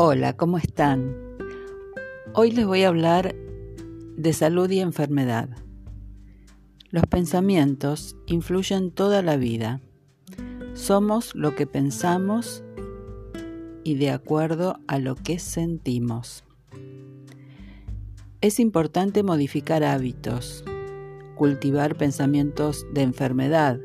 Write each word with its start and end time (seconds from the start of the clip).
Hola, 0.00 0.36
¿cómo 0.36 0.58
están? 0.58 1.16
Hoy 2.32 2.52
les 2.52 2.64
voy 2.64 2.84
a 2.84 2.88
hablar 2.88 3.34
de 4.16 4.32
salud 4.32 4.70
y 4.70 4.78
enfermedad. 4.78 5.48
Los 6.90 7.04
pensamientos 7.06 8.14
influyen 8.26 8.92
toda 8.92 9.22
la 9.22 9.36
vida. 9.36 9.80
Somos 10.74 11.34
lo 11.34 11.56
que 11.56 11.66
pensamos 11.66 12.62
y 13.82 13.96
de 13.96 14.12
acuerdo 14.12 14.78
a 14.86 15.00
lo 15.00 15.16
que 15.16 15.40
sentimos. 15.40 16.44
Es 18.40 18.60
importante 18.60 19.24
modificar 19.24 19.82
hábitos, 19.82 20.62
cultivar 21.34 21.96
pensamientos 21.96 22.86
de 22.94 23.02
enfermedad. 23.02 23.80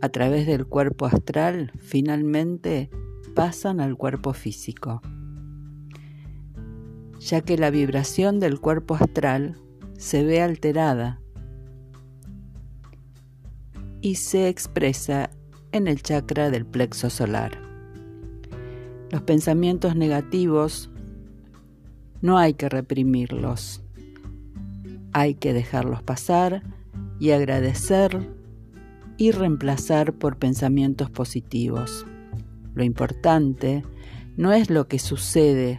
A 0.00 0.08
través 0.08 0.46
del 0.46 0.64
cuerpo 0.64 1.04
astral 1.04 1.70
finalmente 1.76 2.88
pasan 3.34 3.82
al 3.82 3.98
cuerpo 3.98 4.32
físico 4.32 5.02
ya 7.24 7.40
que 7.40 7.56
la 7.56 7.70
vibración 7.70 8.38
del 8.38 8.60
cuerpo 8.60 8.96
astral 8.96 9.56
se 9.96 10.24
ve 10.24 10.42
alterada 10.42 11.22
y 14.02 14.16
se 14.16 14.48
expresa 14.48 15.30
en 15.72 15.88
el 15.88 16.02
chakra 16.02 16.50
del 16.50 16.66
plexo 16.66 17.08
solar. 17.08 17.58
Los 19.10 19.22
pensamientos 19.22 19.96
negativos 19.96 20.90
no 22.20 22.36
hay 22.36 22.52
que 22.52 22.68
reprimirlos, 22.68 23.82
hay 25.12 25.34
que 25.34 25.54
dejarlos 25.54 26.02
pasar 26.02 26.62
y 27.18 27.30
agradecer 27.30 28.28
y 29.16 29.30
reemplazar 29.30 30.12
por 30.12 30.36
pensamientos 30.36 31.08
positivos. 31.08 32.04
Lo 32.74 32.84
importante 32.84 33.82
no 34.36 34.52
es 34.52 34.68
lo 34.68 34.88
que 34.88 34.98
sucede 34.98 35.78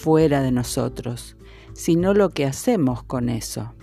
fuera 0.00 0.40
de 0.40 0.50
nosotros, 0.50 1.36
sino 1.74 2.14
lo 2.14 2.30
que 2.30 2.46
hacemos 2.46 3.02
con 3.02 3.28
eso. 3.28 3.74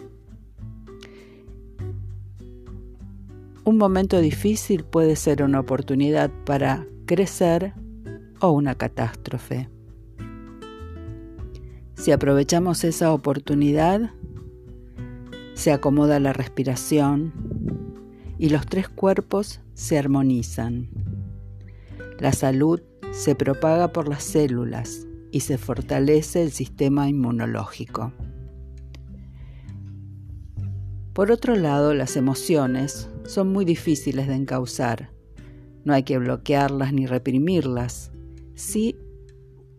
Un 3.64 3.78
momento 3.78 4.20
difícil 4.20 4.84
puede 4.84 5.16
ser 5.16 5.44
una 5.44 5.60
oportunidad 5.60 6.32
para 6.46 6.88
crecer 7.06 7.74
o 8.40 8.52
una 8.52 8.76
catástrofe. 8.76 9.70
Si 11.96 12.12
aprovechamos 12.12 12.84
esa 12.84 13.12
oportunidad, 13.12 14.12
se 15.54 15.72
acomoda 15.72 16.20
la 16.20 16.34
respiración 16.34 17.34
y 18.40 18.50
los 18.50 18.66
tres 18.66 18.90
cuerpos 18.90 19.60
se 19.74 19.98
armonizan. 19.98 20.90
La 22.20 22.32
salud 22.32 22.82
se 23.12 23.36
propaga 23.36 23.92
por 23.92 24.08
las 24.08 24.24
células 24.24 25.08
y 25.38 25.40
se 25.40 25.60
fortalece 25.60 26.42
el 26.42 26.52
sistema 26.52 27.08
inmunológico. 27.08 28.12
Por 31.14 31.32
otro 31.32 31.56
lado, 31.56 31.94
las 31.94 32.16
emociones 32.16 33.08
son 33.24 33.54
muy 33.54 33.64
difíciles 33.64 34.28
de 34.28 34.34
encauzar. 34.34 35.12
No 35.84 35.94
hay 35.94 36.02
que 36.02 36.18
bloquearlas 36.18 36.92
ni 36.92 37.06
reprimirlas, 37.06 38.12
sí 38.56 38.96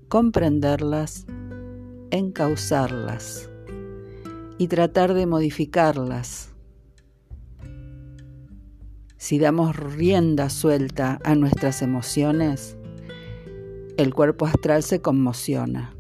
comprenderlas, 0.07 1.27
encauzarlas 2.13 3.51
y 4.59 4.69
tratar 4.69 5.13
de 5.13 5.27
modificarlas. 5.27 6.55
Si 9.17 9.41
damos 9.41 9.75
rienda 9.75 10.51
suelta 10.51 11.19
a 11.25 11.35
nuestras 11.35 11.83
emociones, 11.83 12.78
el 13.99 14.15
cuerpo 14.15 14.47
astral 14.47 14.85
se 14.85 15.03
conmociona 15.03 15.93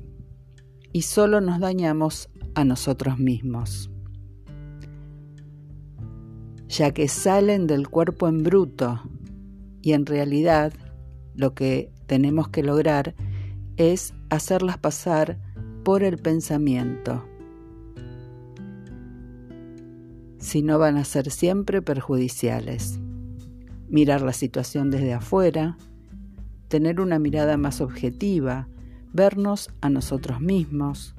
y 0.92 1.02
solo 1.02 1.40
nos 1.40 1.58
dañamos 1.58 2.30
a 2.54 2.64
nosotros 2.64 3.18
mismos, 3.18 3.90
ya 6.68 6.92
que 6.92 7.08
salen 7.08 7.66
del 7.66 7.88
cuerpo 7.88 8.28
en 8.28 8.44
bruto 8.44 9.02
y 9.82 9.94
en 9.94 10.06
realidad 10.06 10.72
lo 11.34 11.54
que 11.54 11.90
tenemos 12.06 12.48
que 12.48 12.62
lograr 12.62 13.16
es 13.76 14.14
hacerlas 14.30 14.78
pasar 14.78 15.40
por 15.82 16.04
el 16.04 16.18
pensamiento. 16.18 17.24
Si 20.38 20.62
no 20.62 20.78
van 20.78 20.98
a 20.98 21.04
ser 21.04 21.32
siempre 21.32 21.82
perjudiciales. 21.82 23.00
Mirar 23.88 24.22
la 24.22 24.32
situación 24.32 24.90
desde 24.90 25.14
afuera, 25.14 25.78
tener 26.68 27.00
una 27.00 27.18
mirada 27.18 27.56
más 27.56 27.80
objetiva, 27.80 28.68
vernos 29.12 29.70
a 29.80 29.90
nosotros 29.90 30.40
mismos, 30.40 31.14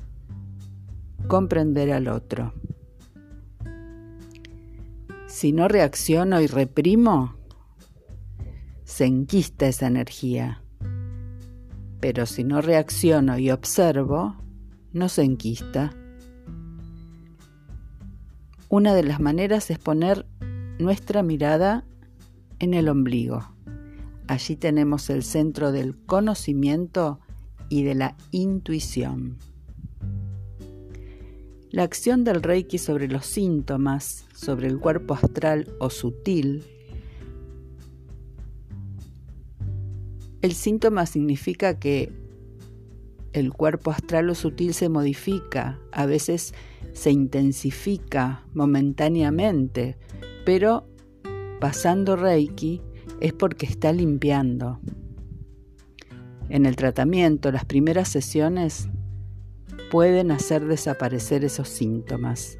comprender 1.27 1.91
al 1.91 2.07
otro. 2.07 2.53
Si 5.27 5.51
no 5.51 5.67
reacciono 5.67 6.41
y 6.41 6.47
reprimo, 6.47 7.35
se 8.83 9.05
enquista 9.05 9.67
esa 9.67 9.87
energía. 9.87 10.61
Pero 11.99 12.25
si 12.25 12.43
no 12.43 12.61
reacciono 12.61 13.37
y 13.37 13.51
observo, 13.51 14.35
no 14.93 15.09
se 15.09 15.23
enquista. 15.23 15.91
Una 18.69 18.93
de 18.93 19.03
las 19.03 19.19
maneras 19.19 19.69
es 19.69 19.79
poner 19.79 20.25
nuestra 20.79 21.23
mirada 21.23 21.85
en 22.59 22.73
el 22.73 22.89
ombligo. 22.89 23.53
Allí 24.29 24.55
tenemos 24.55 25.09
el 25.09 25.23
centro 25.23 25.71
del 25.71 25.95
conocimiento 26.05 27.19
y 27.67 27.81
de 27.81 27.95
la 27.95 28.15
intuición. 28.29 29.39
La 31.71 31.81
acción 31.81 32.23
del 32.23 32.43
Reiki 32.43 32.77
sobre 32.77 33.07
los 33.07 33.25
síntomas, 33.25 34.27
sobre 34.35 34.67
el 34.67 34.77
cuerpo 34.77 35.15
astral 35.15 35.67
o 35.79 35.89
sutil. 35.89 36.63
El 40.43 40.53
síntoma 40.53 41.07
significa 41.07 41.79
que 41.79 42.13
el 43.33 43.51
cuerpo 43.51 43.89
astral 43.89 44.29
o 44.29 44.35
sutil 44.35 44.75
se 44.75 44.89
modifica, 44.89 45.79
a 45.91 46.05
veces 46.05 46.53
se 46.93 47.09
intensifica 47.09 48.45
momentáneamente, 48.53 49.97
pero 50.45 50.87
pasando 51.59 52.15
Reiki 52.15 52.83
es 53.19 53.33
porque 53.33 53.65
está 53.65 53.91
limpiando. 53.91 54.79
En 56.49 56.65
el 56.65 56.75
tratamiento, 56.75 57.51
las 57.51 57.65
primeras 57.65 58.09
sesiones 58.09 58.89
pueden 59.91 60.31
hacer 60.31 60.65
desaparecer 60.65 61.43
esos 61.43 61.69
síntomas, 61.69 62.57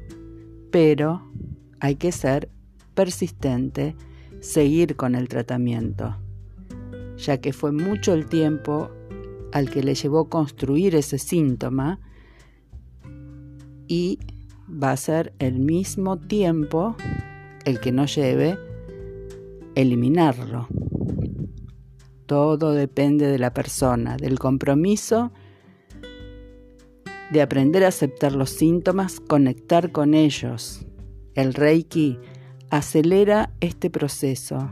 pero 0.70 1.30
hay 1.80 1.96
que 1.96 2.12
ser 2.12 2.50
persistente, 2.94 3.96
seguir 4.40 4.96
con 4.96 5.14
el 5.14 5.28
tratamiento, 5.28 6.16
ya 7.16 7.38
que 7.38 7.52
fue 7.52 7.72
mucho 7.72 8.14
el 8.14 8.26
tiempo 8.26 8.90
al 9.52 9.70
que 9.70 9.82
le 9.82 9.94
llevó 9.94 10.28
construir 10.28 10.94
ese 10.94 11.18
síntoma 11.18 12.00
y 13.88 14.18
va 14.70 14.92
a 14.92 14.96
ser 14.96 15.32
el 15.38 15.58
mismo 15.58 16.18
tiempo 16.18 16.96
el 17.64 17.80
que 17.80 17.90
no 17.90 18.06
lleve 18.06 18.56
eliminarlo. 19.80 20.68
Todo 22.26 22.72
depende 22.72 23.26
de 23.26 23.38
la 23.38 23.52
persona, 23.52 24.16
del 24.16 24.38
compromiso, 24.38 25.32
de 27.32 27.42
aprender 27.42 27.84
a 27.84 27.88
aceptar 27.88 28.32
los 28.32 28.50
síntomas, 28.50 29.20
conectar 29.20 29.90
con 29.92 30.14
ellos. 30.14 30.86
El 31.34 31.54
Reiki 31.54 32.18
acelera 32.70 33.52
este 33.60 33.90
proceso 33.90 34.70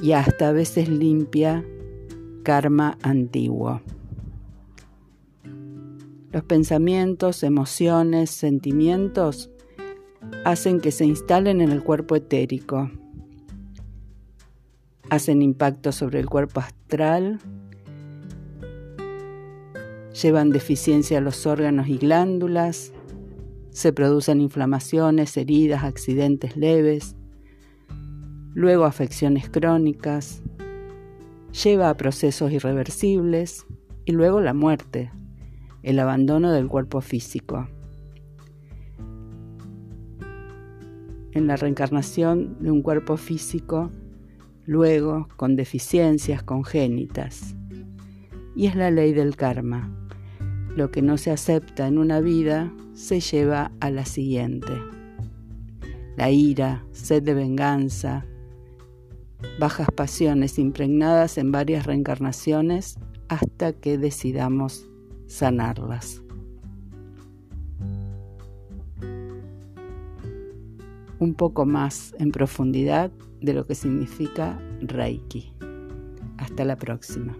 y 0.00 0.12
hasta 0.12 0.48
a 0.48 0.52
veces 0.52 0.88
limpia 0.88 1.64
karma 2.42 2.96
antiguo. 3.02 3.80
Los 6.32 6.44
pensamientos, 6.44 7.42
emociones, 7.42 8.30
sentimientos 8.30 9.50
hacen 10.44 10.80
que 10.80 10.92
se 10.92 11.04
instalen 11.04 11.60
en 11.60 11.70
el 11.70 11.82
cuerpo 11.82 12.14
etérico 12.14 12.90
hacen 15.10 15.42
impacto 15.42 15.90
sobre 15.92 16.20
el 16.20 16.28
cuerpo 16.28 16.60
astral, 16.60 17.40
llevan 20.22 20.50
deficiencia 20.50 21.18
a 21.18 21.20
los 21.20 21.46
órganos 21.46 21.88
y 21.88 21.98
glándulas, 21.98 22.92
se 23.70 23.92
producen 23.92 24.40
inflamaciones, 24.40 25.36
heridas, 25.36 25.82
accidentes 25.82 26.56
leves, 26.56 27.16
luego 28.54 28.84
afecciones 28.84 29.50
crónicas, 29.50 30.42
lleva 31.64 31.90
a 31.90 31.96
procesos 31.96 32.52
irreversibles 32.52 33.66
y 34.04 34.12
luego 34.12 34.40
la 34.40 34.54
muerte, 34.54 35.10
el 35.82 35.98
abandono 35.98 36.52
del 36.52 36.68
cuerpo 36.68 37.00
físico. 37.00 37.68
En 41.32 41.46
la 41.46 41.56
reencarnación 41.56 42.56
de 42.60 42.70
un 42.70 42.82
cuerpo 42.82 43.16
físico 43.16 43.90
luego 44.70 45.26
con 45.34 45.56
deficiencias 45.56 46.44
congénitas 46.44 47.56
y 48.54 48.68
es 48.68 48.76
la 48.76 48.92
ley 48.92 49.12
del 49.12 49.34
karma. 49.34 49.90
Lo 50.76 50.92
que 50.92 51.02
no 51.02 51.18
se 51.18 51.32
acepta 51.32 51.88
en 51.88 51.98
una 51.98 52.20
vida 52.20 52.72
se 52.94 53.18
lleva 53.18 53.72
a 53.80 53.90
la 53.90 54.04
siguiente. 54.04 54.72
La 56.16 56.30
ira, 56.30 56.84
sed 56.92 57.24
de 57.24 57.34
venganza, 57.34 58.24
bajas 59.58 59.88
pasiones 59.92 60.56
impregnadas 60.56 61.36
en 61.36 61.50
varias 61.50 61.84
reencarnaciones 61.84 62.96
hasta 63.26 63.72
que 63.72 63.98
decidamos 63.98 64.88
sanarlas. 65.26 66.22
Un 71.20 71.34
poco 71.34 71.66
más 71.66 72.14
en 72.18 72.32
profundidad 72.32 73.12
de 73.40 73.54
lo 73.54 73.66
que 73.66 73.74
significa 73.74 74.58
Reiki. 74.80 75.52
Hasta 76.38 76.64
la 76.64 76.76
próxima. 76.76 77.36